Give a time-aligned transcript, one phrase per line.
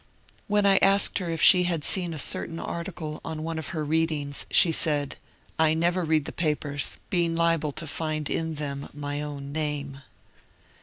[0.47, 3.85] When I asked her if she had seen a certain article on one of her
[3.85, 5.09] readings, she said,
[5.49, 10.01] ^' I never read the papers, being liable to find in them my own name."